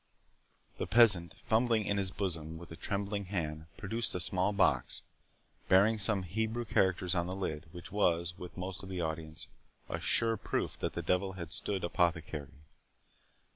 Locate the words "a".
2.71-2.75, 4.15-4.19, 9.87-9.99